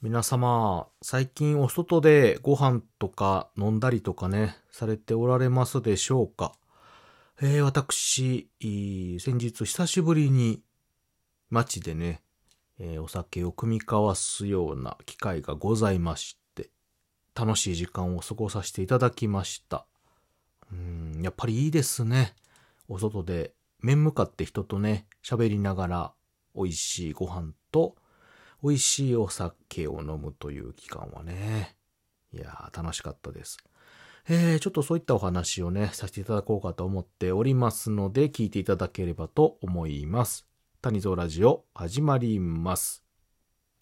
[0.00, 6.52] 皆様、最近お外でご飯とか飲んだりとかね、されておられますでしょうか？
[7.42, 10.62] えー、私、先日久しぶりに
[11.50, 12.22] 街でね、
[12.78, 16.70] えー、お酒を組み交わすような機会がございまして、
[17.34, 19.84] 楽しい時間を過ごさせていただきました。
[20.70, 22.36] うん、やっぱりいいですね。
[22.86, 26.12] お外で面向かって人とね、喋りながら
[26.54, 27.96] 美味しいご飯と
[28.62, 31.76] 美味しいお酒を飲むという期間はね、
[32.32, 33.58] いやー楽しかったです。
[34.28, 40.46] えー、ちょっとそういったお話をね、させていただこうかと思っておりますので、聞いていただければと思います。
[40.82, 43.04] 谷蔵ラジオ、始まります。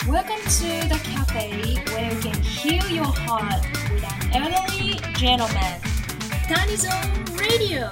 [0.05, 1.51] Welcome to the cafe
[1.87, 5.81] where you can heal your heart with an elderly gentleman.
[6.49, 6.93] 谷蔵
[7.39, 7.91] Radio!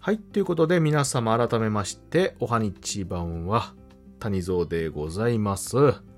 [0.00, 3.74] はい、ということで皆様改めまして、おはにちばんは、
[4.18, 6.09] 谷蔵でございます。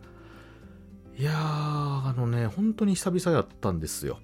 [1.19, 4.19] いやー、あのね、本当に久々やったんですよ。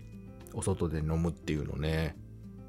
[0.55, 2.17] お外で飲むっていうのね。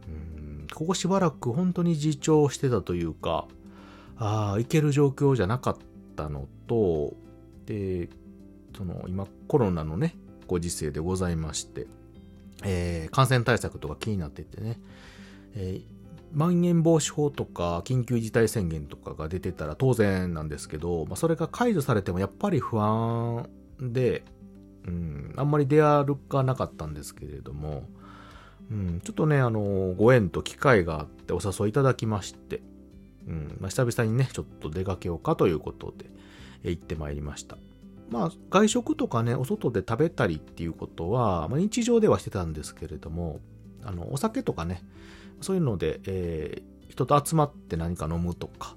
[0.07, 3.47] うん、ここしばらく本当に自重してたというか、
[4.17, 5.77] ああ、行ける状況じゃなかっ
[6.15, 7.13] たのと、
[7.65, 8.09] で、
[8.75, 10.15] その、今コロナのね、
[10.47, 11.87] ご時世でございまして、
[12.63, 14.79] えー、感染対策とか気になっててね、
[15.55, 15.99] えー
[16.31, 24.23] まん延防止法とか緊急事態宣言とかが出てたら当然なんですけど、まあ、それが解除されてもやっぱり不安で、
[24.87, 27.87] うん、あんまり出歩かなかったんですけれども、
[28.71, 32.61] うん、ちょっとね、あの、ご縁と機会があってお誘いいただきまして、
[33.27, 36.09] うんまあ、久々にね、ちょっと出かけようかということで、
[36.63, 37.57] え行ってまいりました。
[38.09, 43.39] まあ、外食とかね、お外で食べたりっていうことは、まあ、日常ではしてたんですけれども、
[43.83, 44.83] あの、お酒とかね、
[45.41, 48.75] そういうので、えー、人と集まって何か飲むとか、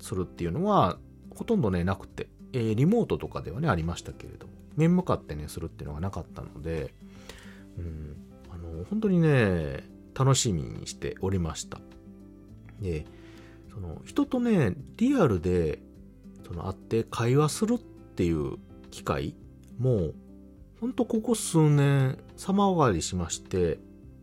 [0.00, 0.98] するっていうのは、
[1.34, 6.94] ほとんどね、なくて、えー、リモートとかではね、ありましたけれども、面向かってね、するっていうのがなかったので、
[7.78, 8.16] うん、
[8.50, 11.78] あの、本当にね、楽しみにしておりました。
[12.80, 13.06] で、
[13.72, 15.80] その、人とね、リアルで、
[16.46, 18.56] その、会って会話するっていう
[18.90, 19.34] 機会
[19.78, 20.12] も、
[20.80, 23.78] ほんとここ数年、様変わりしまして、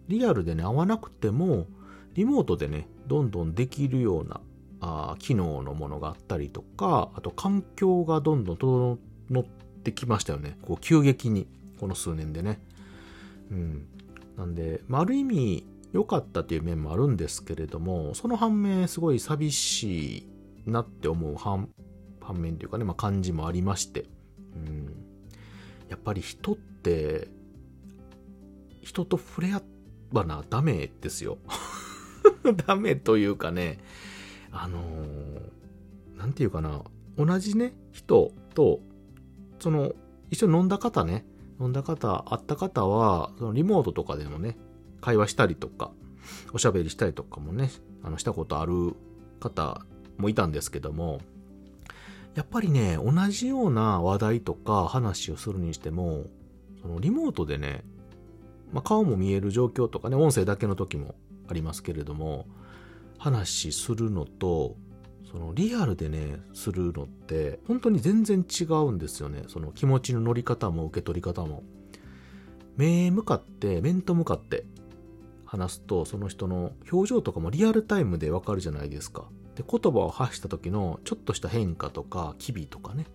[0.07, 1.67] リアルでね、会わなくても、
[2.13, 4.39] リモートでね、どんどんできるような
[4.83, 8.99] あ機能のものがあったりとか、あと環境がどんどん整
[9.39, 9.43] っ
[9.83, 10.57] てきましたよね。
[10.61, 11.47] こう急激に、
[11.79, 12.59] この数年でね。
[13.51, 13.87] うん。
[14.37, 20.17] なんで、まあ、ある意味良かったっていう面もあるんですけれども、その反面すごい寂し
[20.65, 21.69] いなって思う反
[22.21, 24.05] 反面というかね、まあ、感じもありまして。
[24.55, 24.95] うん。
[25.89, 27.27] やっぱり人って、
[28.81, 29.63] 人と触れ合っ
[30.13, 31.39] ばな、ダメですよ。
[32.67, 33.79] ダメというかね、
[34.53, 36.81] あのー、ていうかな、
[37.17, 38.79] 同じね、人と、
[39.59, 39.93] その、
[40.29, 41.25] 一緒に飲んだ方ね、
[41.59, 44.57] 飲んだ方、会った方は、そのリモートとかでもね、
[45.01, 45.91] 会話したりとか、
[46.53, 47.71] おしゃべりしたりとかもね、
[48.03, 48.95] あの、したことある
[49.39, 49.85] 方
[50.17, 51.19] もいたんですけども、
[52.35, 56.25] やっぱりね、同じような話題とか話をするにしても、
[56.81, 57.83] そのリモートでね、
[58.71, 61.15] まあ、顔も見える状況とかね、音声だけの時も
[61.47, 62.47] ありますけれども、
[63.17, 64.75] 話するのと、
[65.31, 69.43] そのリアルでね、するのって、本当に全然違うんですよね。
[69.47, 71.63] その気持ちの乗り方も受け取り方も。
[72.77, 74.65] 目向かって、面と向かって
[75.45, 79.25] 話すと、その人の表情とかもリアルタイムでわかるじゃないですか。
[79.55, 83.05] で、言葉を発した時のちょっとした変化とか、機微とかね。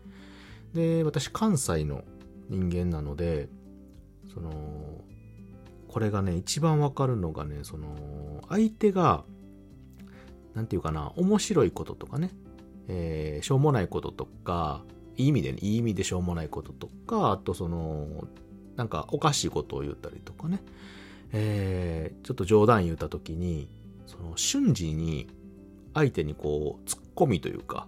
[0.72, 2.04] で、私関西の
[2.48, 3.48] 人間なので、
[4.32, 5.04] その、
[5.88, 9.24] これがね、一番わかるのがね、その、相手が、
[10.58, 12.32] なんていうかな、面白いこととかね、
[12.88, 14.82] えー、しょうもないこととか、
[15.16, 18.26] いい意味でね、いい意味でしょうもないこととか、あとその、
[18.74, 20.60] なんかおかしいことを言ったりとかね、
[21.30, 23.68] えー、ちょっと冗談言った時に、
[24.08, 25.28] その瞬時に
[25.94, 27.86] 相手にこう、突っ込みというか、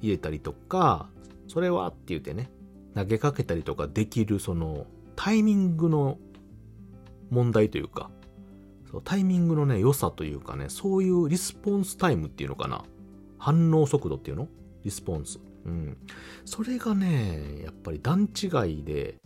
[0.00, 1.08] 入れたりとか、
[1.48, 2.48] それはって言ってね、
[2.94, 4.86] 投げかけたりとかできるその
[5.16, 6.16] タイミングの
[7.30, 8.08] 問題というか、
[8.90, 12.84] そうタイミングのね、良さというかね、そういうリスポンスタイムっていうのかな。
[13.38, 14.48] 反応速度っていうの？
[14.82, 15.38] リスポンス。
[15.66, 15.96] うん。
[16.44, 18.46] それがね、やっぱり段違
[18.80, 19.16] いで、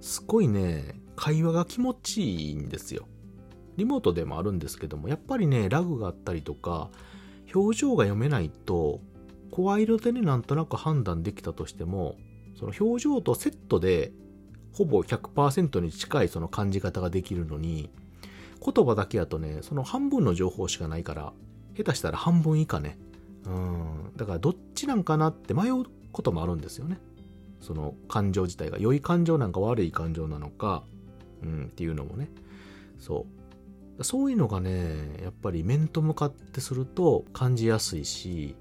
[0.00, 3.06] すごいね、会話が気持ちいいんですよ。
[3.76, 6.90] リモートでもあるんですけども、やっぱりね、ラグがあったりとか、
[7.54, 9.00] 表情が読めないと、
[9.50, 12.16] 声色でね、なんとなく判断できたとしても、
[12.58, 14.12] その表情とセットで
[14.72, 17.90] ほぼ100%に近いその感じ方ができるのに、
[18.64, 21.32] 言葉だけやとね、その半分の情報しかないから、
[21.76, 22.98] 下手したら半分以下ね。
[23.44, 24.12] うん。
[24.16, 26.98] だからどっちなんかなって迷うこともあるんですよね。
[27.60, 30.82] その感情自体が良い感情なんか悪い感情なのか、
[31.42, 32.28] うん、っていうのもね。
[32.98, 33.26] そ
[33.98, 34.04] う。
[34.04, 38.56] そういうのがね、やっぱり面と向かってすると感じやすいし、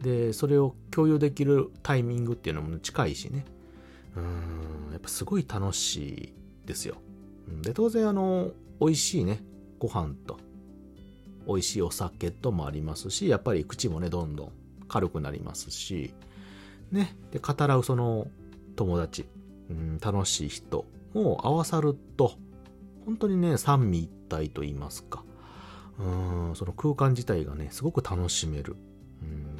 [0.00, 3.44] で、それを共有できるタイミングっていうのも近いしね。
[4.16, 6.32] うん、やっぱすごい楽し
[6.64, 6.96] いですよ。
[7.62, 8.50] で、当然あの、
[8.82, 9.40] 美味しいね、
[9.78, 10.38] ご飯と、
[11.46, 14.52] 美味しいお酒ともありますし、やっぱり口もね、どんどん
[14.88, 16.12] 軽くなりますし、
[16.90, 18.26] ね、で、語らうその
[18.74, 19.26] 友達、
[19.70, 20.84] うん、楽しい人
[21.14, 22.32] も合わさると、
[23.06, 25.22] 本当にね、三位一体と言いますか、
[26.00, 28.74] うん、その空間自体がね、すごく楽しめる。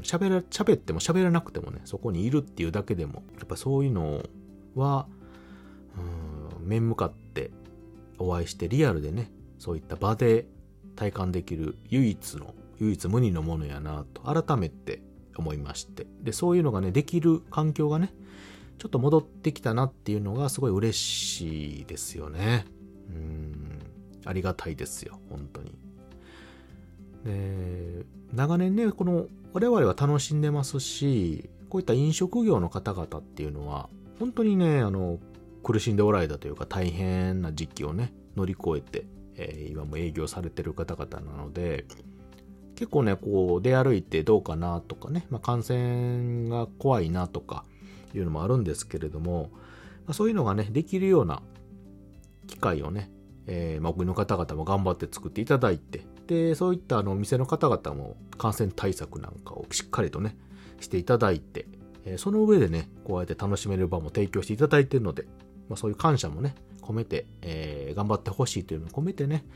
[0.03, 4.25] 喋、うん、ら、喋っても喋らなくてもね、そこにいるっていうだけでも、やっぱそういうの
[4.75, 5.07] は、
[6.61, 7.53] うん、面向かって
[8.19, 10.47] お会いしてリアルでね、そういった場で
[10.97, 15.03] 体感できる唯一の、唯一無二のものやなと改めて
[15.37, 16.07] 思いまして。
[16.23, 18.13] で、そういうのがね、できる環境がね、
[18.79, 22.67] ちょっと戻ってきたなっていうのがすごい嬉しいですよね。
[23.09, 23.79] うん、
[24.25, 25.73] ありがたいですよ、本当に。
[27.25, 33.89] で、長年ね、この我々は楽しんでますし、こういった飲食業の方々っていうのは、
[34.19, 35.19] 本当にね、あの、
[35.63, 39.07] 苦しんでおられたというか大変な時期をね、乗り越えて、
[39.37, 41.85] えー、今も営業されてる方々なので、
[42.75, 47.65] 結構ね、こう出歩いてどうかなとかね、まあ、感染が怖いなとか
[48.15, 49.59] いうのもあるんですけれども、ま
[50.09, 51.43] あ、そういうのがね、できるような
[52.47, 53.11] 機会をね、
[53.47, 60.37] えー、まあ、僕の方々も頑張って作っていただいて、で、そういったあのお、店の方々も感染対策なんかをしっかりとね、
[60.81, 61.67] していただいて、
[62.05, 65.27] えー、その上でね、こうやって楽しめる場も提供していただいてるので、
[65.73, 69.47] まあ、そういう感謝もね、込めて、えー、頑張ってほしいというのを込めてね、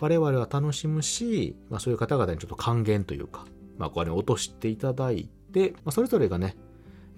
[0.00, 3.44] 我々は楽しむし、まあ、そういう方々にちょっと還元というか、
[3.78, 6.56] まあ、これを落としていただいて、まあ、それぞれがね、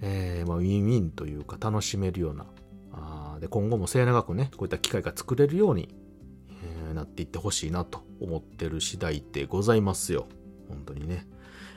[0.01, 2.45] えー、まあ、ウィンウィンというか楽しめるような、
[2.91, 5.89] あで今後も末永くね、こういった機会が作れるように、
[6.87, 10.27] えー、なっていってほしいなと思ってる次第でございますよ。
[10.69, 11.25] 本当にね。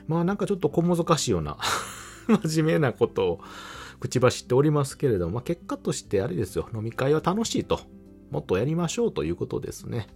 [0.05, 1.57] まあなんかちょっと小難しいような
[2.43, 3.41] 真面目なことを
[3.99, 7.81] 口走っておりますけれども、まあ、結果としてあれですよ、飲み会は楽しいと。
[8.31, 10.07] もっとやりましょうということですね。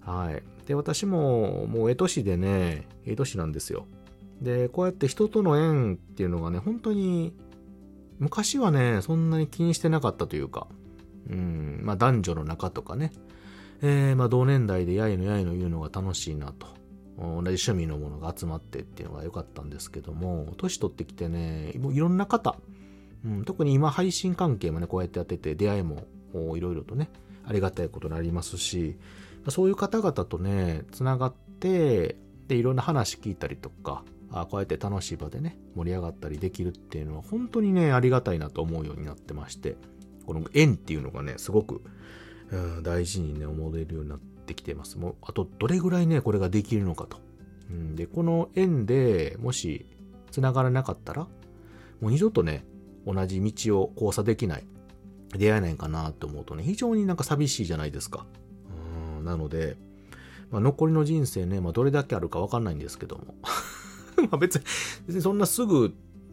[0.00, 0.42] はい。
[0.66, 3.86] で、私も、もう、江戸市でね、江戸市なんですよ。
[4.42, 7.34] で、こうやって人との縁っていうのがね、本当に、
[8.18, 10.68] 昔はね、そんなに気にしてなかったというか、
[11.30, 13.12] うん、まあ男女の仲とかね、
[13.82, 16.66] えー、まあ同年代でやいのやいの言うのが楽しいなと。
[17.16, 22.56] 同じ趣味のものが集まってっていうのが良かったんですけども、年取ってきてね、もういろんな方、
[23.24, 26.06] うん、特に今配信関係もね、こうやってやってて、出会いも
[26.56, 27.10] いろいろとね、
[27.46, 28.96] ありがたいことになりますし、
[29.48, 32.16] そういう方々とね、つながって、
[32.48, 39.76] で、いろんな話聞いたりとか、あこうやって楽しい場でね、盛り上がったりできるっていうのは、本当にね、ありがたいなと思うようになってまして、
[40.26, 41.82] この縁っていうのがね、すごく、
[42.50, 44.98] うん、大事にね、思えるようになってきてます。
[44.98, 47.18] もう、あと、どれぐらいね、これができるのかと。
[47.70, 49.86] うん、で、この縁でもし、
[50.30, 51.22] 繋がらなかったら、
[52.00, 52.64] もう二度とね、
[53.06, 54.64] 同じ道を交差できない、
[55.36, 58.26] 出会えないかなと思うとね、非常になんか寂しいじゃないですか。
[59.18, 59.76] うん、なので、
[60.50, 63.34] まあ、残りの人生ね、まあ、どれだけあるかわかんないんですけども。
[64.16, 64.64] まあ別に、
[65.06, 65.92] 別にそんなすぐ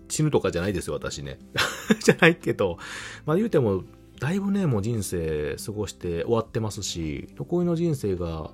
[0.09, 1.39] 死ぬとかじゃないですよ、私ね。
[2.03, 2.77] じゃないけど、
[3.25, 3.83] まあ言うても、
[4.19, 8.51] だいぶね、もう人生過ごして終わってますし、残りの人生が、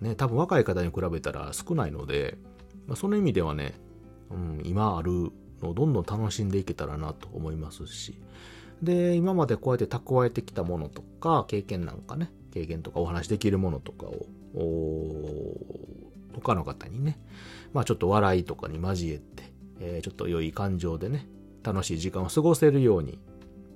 [0.00, 2.36] ね、多分若い方に比べたら少ないので、
[2.86, 3.74] まあ、その意味ではね、
[4.30, 5.30] うん、今ある
[5.62, 8.18] のをどんどん楽しんでいけたらなと思いますし、
[8.82, 14.26] で、今までこうやって蓄えてきたものとか、経験なんかね、経験とかお話できるものとかを、
[16.34, 17.18] 他の方にね、
[17.72, 21.26] まあちょっと笑いとかに交えて、えー、ちょっと良い感情でね、
[21.62, 23.18] 楽しい時間を過ごせるように、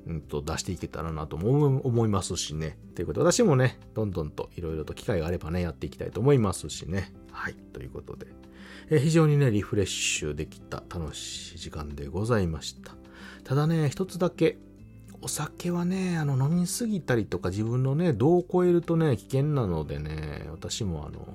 [0.06, 2.78] うんと出していけたらなと思いますしね。
[2.94, 7.12] ということで、私もね、どんどんといろいろと機会があればね、やっていきたいと思いますしね。
[7.32, 7.54] はい。
[7.72, 8.26] ということで、
[8.90, 12.94] えー、非常にね、リフレッシュできた楽しい時間でございました。
[13.44, 14.58] ただね、一つだけ、
[15.22, 21.34] お酒はね、あの、飲みすぎたりとか自分のね、度を超えるとね、危険なのでね、私もあの、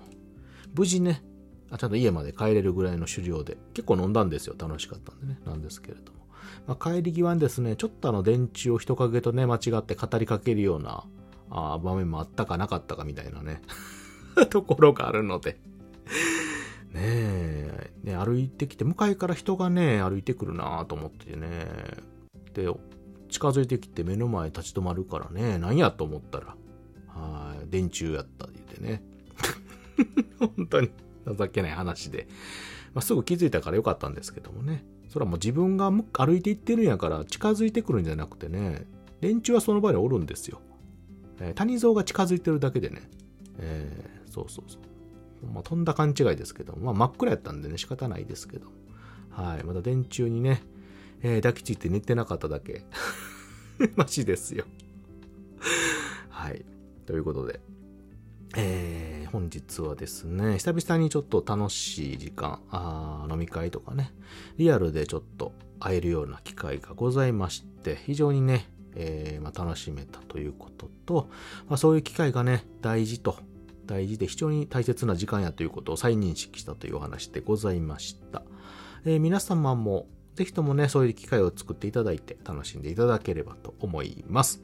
[0.74, 1.24] 無事ね、
[1.70, 4.56] あちゃんと家まで帰れるぐらいの酒量で、結構飲んだんですよ。
[4.58, 5.40] 楽しかったんでね。
[5.46, 6.26] なんですけれども。
[6.68, 11.06] まあ、帰り際にですね、ちょっとあの電池を人影とね、間違って語りかけるような
[11.50, 13.62] あ場面もあったかなかったかみたいなね、
[14.50, 15.58] ところがあるので
[16.94, 21.68] ねえ、ね、歩いてきて、向かいから人がね、歩いてくるなと思ってね、
[22.54, 22.70] で、
[23.30, 26.56] 近づいてきて目の前立ち止まるからね、何やと思ったら、
[27.08, 29.04] はい、電柱やったって言うてね。
[30.58, 30.90] 本当に
[31.26, 32.28] 情けない話で。
[32.94, 34.86] まあ、すぐ気づいたからよかったんですけどもね。
[35.10, 38.86] それはもう自分が歩いていってるんやから近づいてくるんじゃなくてね、
[39.22, 40.62] 連中はその場におるんですよ。
[41.40, 43.10] えー、谷蔵が近づいてるだけでね、
[43.58, 44.82] えー、そうそうそう。
[45.54, 48.68] まあ、とんだ勘違いですけど、まあ、真っ暗やったんでね、仕方ないですけど。
[49.32, 49.64] はい。
[49.64, 50.64] まだ電柱にね、
[51.22, 52.86] えー、抱きついて寝てなかっただけ。
[53.96, 54.66] マジですよ。
[56.30, 56.66] はい。
[57.06, 57.60] ということで、
[58.56, 64.14] えー、本日はですね、久々にちょっと楽しい時間、あ飲み会とかね、
[64.58, 71.28] リアルでちょっと会えるような機会がございまして、非常にね、えー、まあ、楽しめたということと、
[71.68, 73.38] まあ、そういう機会がね、大事と
[73.86, 78.44] 大事で非常に大切な時間やということを再認識したというお話でございました。
[79.06, 84.62] えー、皆様もぜひともね、そういう機会を作っていただいて楽しんでいただければと思います。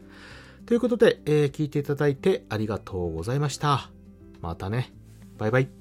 [0.66, 3.90] ということで、えー、聞いていただいてありがとうございました。
[4.42, 4.94] またね。
[5.38, 5.81] バイバイ。